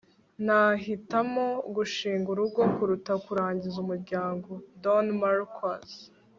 nahitamo 0.45 1.45
gushinga 1.75 2.27
urugo 2.33 2.61
kuruta 2.75 3.13
kurangiza 3.25 3.77
umuryango.- 3.83 4.49
don 4.83 5.05
marquis 5.21 5.93